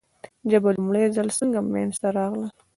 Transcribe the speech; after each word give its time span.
ژبه 0.51 0.69
لومړی 0.77 1.05
ځل 1.15 1.27
څنګه 1.39 1.59
منځ 1.73 1.93
ته 2.01 2.07
راغلې 2.17 2.47
ده؟ 2.51 2.57